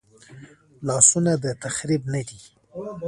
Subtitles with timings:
[0.87, 2.39] لاسونه د تخریب نه دي